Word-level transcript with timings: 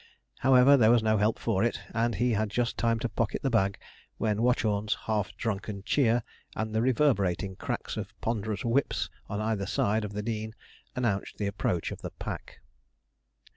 However, 0.39 0.77
there 0.77 0.89
was 0.89 1.03
no 1.03 1.17
help 1.19 1.37
for 1.37 1.63
it, 1.63 1.79
and 1.93 2.15
he 2.15 2.31
had 2.31 2.49
just 2.49 2.75
time 2.75 2.97
to 3.01 3.09
pocket 3.09 3.43
the 3.43 3.51
bag 3.51 3.77
when 4.17 4.41
Watchorn's 4.41 4.97
half 5.05 5.31
drunken 5.37 5.83
cheer, 5.83 6.23
and 6.55 6.73
the 6.73 6.81
reverberating 6.81 7.55
cracks 7.55 7.97
of 7.97 8.19
ponderous 8.19 8.65
whips 8.65 9.11
on 9.29 9.39
either 9.41 9.67
side 9.67 10.03
of 10.03 10.13
the 10.13 10.23
Dean, 10.23 10.55
announced 10.95 11.37
the 11.37 11.45
approach 11.45 11.91
of 11.91 12.01
the 12.01 12.09
pack. 12.09 12.61